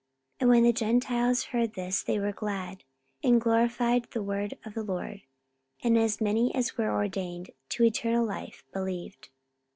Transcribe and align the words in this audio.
44:013:048 0.39 0.39
And 0.41 0.49
when 0.49 0.63
the 0.63 0.73
Gentiles 0.73 1.43
heard 1.43 1.73
this, 1.75 2.01
they 2.01 2.17
were 2.17 2.31
glad, 2.31 2.83
and 3.23 3.39
glorified 3.39 4.07
the 4.09 4.23
word 4.23 4.55
of 4.65 4.73
the 4.73 4.81
Lord: 4.81 5.21
and 5.83 5.95
as 5.95 6.19
many 6.19 6.51
as 6.55 6.75
were 6.75 6.89
ordained 6.89 7.51
to 7.69 7.83
eternal 7.83 8.25
life 8.25 8.63
believed. 8.73 9.29